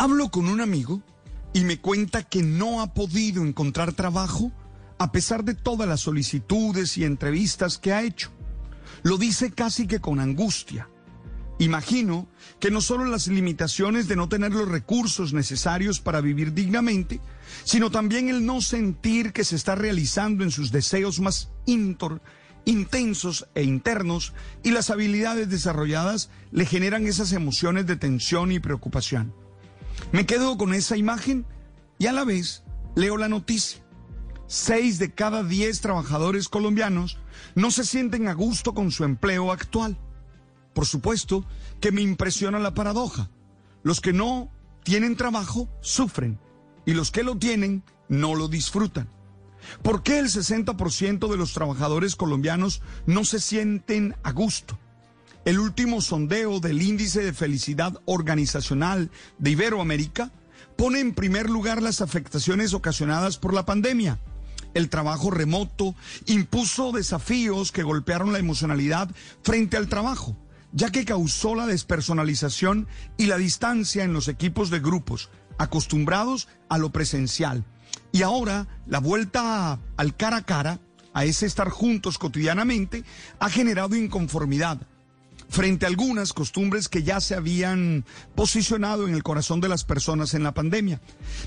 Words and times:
Hablo 0.00 0.30
con 0.30 0.46
un 0.46 0.60
amigo 0.60 1.02
y 1.52 1.64
me 1.64 1.80
cuenta 1.80 2.22
que 2.22 2.40
no 2.44 2.82
ha 2.82 2.94
podido 2.94 3.42
encontrar 3.42 3.94
trabajo 3.94 4.52
a 4.96 5.10
pesar 5.10 5.42
de 5.42 5.54
todas 5.54 5.88
las 5.88 6.02
solicitudes 6.02 6.96
y 6.98 7.04
entrevistas 7.04 7.78
que 7.78 7.92
ha 7.92 8.04
hecho. 8.04 8.30
Lo 9.02 9.18
dice 9.18 9.50
casi 9.50 9.88
que 9.88 9.98
con 9.98 10.20
angustia. 10.20 10.88
Imagino 11.58 12.28
que 12.60 12.70
no 12.70 12.80
solo 12.80 13.06
las 13.06 13.26
limitaciones 13.26 14.06
de 14.06 14.14
no 14.14 14.28
tener 14.28 14.52
los 14.52 14.68
recursos 14.68 15.32
necesarios 15.32 15.98
para 15.98 16.20
vivir 16.20 16.54
dignamente, 16.54 17.20
sino 17.64 17.90
también 17.90 18.28
el 18.28 18.46
no 18.46 18.60
sentir 18.60 19.32
que 19.32 19.42
se 19.42 19.56
está 19.56 19.74
realizando 19.74 20.44
en 20.44 20.52
sus 20.52 20.70
deseos 20.70 21.18
más 21.18 21.50
intensos 22.66 23.48
e 23.56 23.64
internos 23.64 24.32
y 24.62 24.70
las 24.70 24.90
habilidades 24.90 25.50
desarrolladas 25.50 26.30
le 26.52 26.66
generan 26.66 27.04
esas 27.08 27.32
emociones 27.32 27.88
de 27.88 27.96
tensión 27.96 28.52
y 28.52 28.60
preocupación. 28.60 29.47
Me 30.10 30.24
quedo 30.24 30.56
con 30.56 30.72
esa 30.72 30.96
imagen 30.96 31.44
y 31.98 32.06
a 32.06 32.12
la 32.12 32.24
vez 32.24 32.62
leo 32.94 33.16
la 33.18 33.28
noticia. 33.28 33.82
Seis 34.46 34.98
de 34.98 35.12
cada 35.12 35.42
diez 35.42 35.82
trabajadores 35.82 36.48
colombianos 36.48 37.18
no 37.54 37.70
se 37.70 37.84
sienten 37.84 38.28
a 38.28 38.32
gusto 38.32 38.72
con 38.72 38.90
su 38.90 39.04
empleo 39.04 39.52
actual. 39.52 39.98
Por 40.72 40.86
supuesto 40.86 41.44
que 41.80 41.92
me 41.92 42.00
impresiona 42.00 42.58
la 42.58 42.72
paradoja. 42.72 43.28
Los 43.82 44.00
que 44.00 44.14
no 44.14 44.50
tienen 44.82 45.16
trabajo 45.16 45.68
sufren 45.82 46.38
y 46.86 46.94
los 46.94 47.10
que 47.10 47.22
lo 47.22 47.36
tienen 47.36 47.82
no 48.08 48.34
lo 48.34 48.48
disfrutan. 48.48 49.10
¿Por 49.82 50.02
qué 50.02 50.18
el 50.18 50.26
60% 50.26 51.28
de 51.28 51.36
los 51.36 51.52
trabajadores 51.52 52.16
colombianos 52.16 52.80
no 53.04 53.24
se 53.24 53.40
sienten 53.40 54.16
a 54.22 54.32
gusto? 54.32 54.78
El 55.48 55.60
último 55.60 56.02
sondeo 56.02 56.60
del 56.60 56.82
índice 56.82 57.24
de 57.24 57.32
felicidad 57.32 58.02
organizacional 58.04 59.10
de 59.38 59.52
Iberoamérica 59.52 60.30
pone 60.76 61.00
en 61.00 61.14
primer 61.14 61.48
lugar 61.48 61.80
las 61.80 62.02
afectaciones 62.02 62.74
ocasionadas 62.74 63.38
por 63.38 63.54
la 63.54 63.64
pandemia. 63.64 64.18
El 64.74 64.90
trabajo 64.90 65.30
remoto 65.30 65.94
impuso 66.26 66.92
desafíos 66.92 67.72
que 67.72 67.82
golpearon 67.82 68.34
la 68.34 68.38
emocionalidad 68.38 69.10
frente 69.42 69.78
al 69.78 69.88
trabajo, 69.88 70.36
ya 70.72 70.92
que 70.92 71.06
causó 71.06 71.54
la 71.54 71.64
despersonalización 71.64 72.86
y 73.16 73.24
la 73.24 73.38
distancia 73.38 74.04
en 74.04 74.12
los 74.12 74.28
equipos 74.28 74.68
de 74.68 74.80
grupos, 74.80 75.30
acostumbrados 75.56 76.46
a 76.68 76.76
lo 76.76 76.90
presencial. 76.90 77.64
Y 78.12 78.20
ahora 78.20 78.68
la 78.86 78.98
vuelta 78.98 79.80
al 79.96 80.14
cara 80.14 80.36
a 80.36 80.44
cara, 80.44 80.80
a 81.14 81.24
ese 81.24 81.46
estar 81.46 81.70
juntos 81.70 82.18
cotidianamente, 82.18 83.02
ha 83.38 83.48
generado 83.48 83.96
inconformidad 83.96 84.86
frente 85.48 85.86
a 85.86 85.88
algunas 85.88 86.32
costumbres 86.32 86.88
que 86.88 87.02
ya 87.02 87.20
se 87.20 87.34
habían 87.34 88.04
posicionado 88.34 89.08
en 89.08 89.14
el 89.14 89.22
corazón 89.22 89.60
de 89.60 89.68
las 89.68 89.84
personas 89.84 90.34
en 90.34 90.42
la 90.42 90.54
pandemia. 90.54 91.00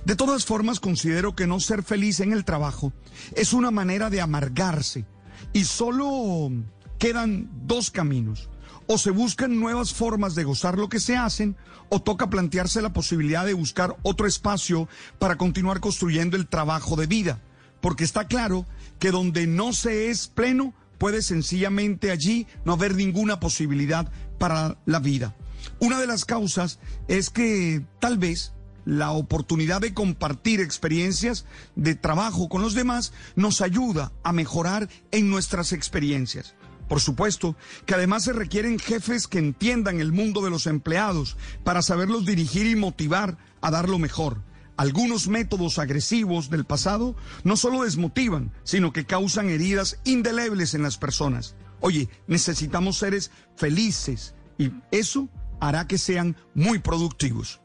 De 0.05 0.15
todas 0.15 0.45
formas, 0.45 0.79
considero 0.79 1.35
que 1.35 1.47
no 1.47 1.59
ser 1.59 1.83
feliz 1.83 2.19
en 2.19 2.33
el 2.33 2.45
trabajo 2.45 2.93
es 3.35 3.53
una 3.53 3.71
manera 3.71 4.09
de 4.09 4.21
amargarse 4.21 5.05
y 5.53 5.65
solo 5.65 6.51
quedan 6.97 7.49
dos 7.65 7.91
caminos. 7.91 8.49
O 8.87 8.97
se 8.97 9.11
buscan 9.11 9.59
nuevas 9.59 9.93
formas 9.93 10.35
de 10.35 10.43
gozar 10.43 10.77
lo 10.77 10.89
que 10.89 10.99
se 10.99 11.15
hacen, 11.15 11.55
o 11.89 12.01
toca 12.01 12.29
plantearse 12.29 12.81
la 12.81 12.93
posibilidad 12.93 13.45
de 13.45 13.53
buscar 13.53 13.95
otro 14.01 14.27
espacio 14.27 14.89
para 15.19 15.37
continuar 15.37 15.79
construyendo 15.79 16.35
el 16.35 16.47
trabajo 16.47 16.95
de 16.95 17.05
vida. 17.05 17.39
Porque 17.79 18.03
está 18.03 18.27
claro 18.27 18.65
que 18.99 19.11
donde 19.11 19.47
no 19.47 19.73
se 19.73 20.09
es 20.09 20.27
pleno, 20.27 20.73
puede 21.01 21.23
sencillamente 21.23 22.11
allí 22.11 22.45
no 22.63 22.73
haber 22.73 22.93
ninguna 22.93 23.39
posibilidad 23.39 24.11
para 24.37 24.77
la 24.85 24.99
vida. 24.99 25.35
Una 25.79 25.99
de 25.99 26.05
las 26.05 26.25
causas 26.25 26.77
es 27.07 27.31
que 27.31 27.83
tal 27.99 28.19
vez 28.19 28.53
la 28.85 29.09
oportunidad 29.09 29.81
de 29.81 29.95
compartir 29.95 30.61
experiencias 30.61 31.47
de 31.75 31.95
trabajo 31.95 32.49
con 32.49 32.61
los 32.61 32.75
demás 32.75 33.13
nos 33.35 33.61
ayuda 33.61 34.11
a 34.21 34.31
mejorar 34.31 34.89
en 35.09 35.27
nuestras 35.27 35.73
experiencias. 35.73 36.53
Por 36.87 37.01
supuesto 37.01 37.55
que 37.87 37.95
además 37.95 38.25
se 38.25 38.33
requieren 38.33 38.77
jefes 38.77 39.25
que 39.25 39.39
entiendan 39.39 40.01
el 40.01 40.11
mundo 40.11 40.43
de 40.43 40.51
los 40.51 40.67
empleados 40.67 41.35
para 41.63 41.81
saberlos 41.81 42.27
dirigir 42.27 42.67
y 42.67 42.75
motivar 42.75 43.39
a 43.61 43.71
dar 43.71 43.89
lo 43.89 43.97
mejor. 43.97 44.43
Algunos 44.81 45.27
métodos 45.27 45.77
agresivos 45.77 46.49
del 46.49 46.65
pasado 46.65 47.15
no 47.43 47.55
solo 47.55 47.83
desmotivan, 47.83 48.51
sino 48.63 48.91
que 48.91 49.05
causan 49.05 49.51
heridas 49.51 49.99
indelebles 50.05 50.73
en 50.73 50.81
las 50.81 50.97
personas. 50.97 51.55
Oye, 51.81 52.09
necesitamos 52.25 52.97
seres 52.97 53.29
felices 53.55 54.33
y 54.57 54.71
eso 54.89 55.29
hará 55.59 55.85
que 55.85 55.99
sean 55.99 56.35
muy 56.55 56.79
productivos. 56.79 57.60